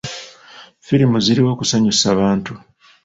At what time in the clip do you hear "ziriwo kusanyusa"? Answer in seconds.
1.25-2.07